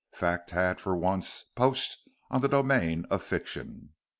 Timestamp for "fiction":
3.21-3.91